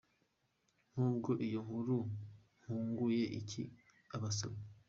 Nkubwo 0.93 1.29
iyo 1.47 1.59
nkuru 1.65 1.97
yunguye 2.65 3.23
iki 3.39 3.61
abasomyi?. 4.15 4.61